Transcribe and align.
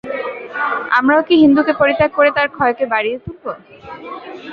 আমরাও 0.91 1.21
কি 1.27 1.35
হিন্দুকে 1.43 1.73
পরিত্যাগ 1.73 2.11
করে 2.17 2.29
তার 2.37 2.47
ক্ষয়কে 2.55 2.85
বাড়িয়ে 2.93 3.17
তুলব? 3.23 3.45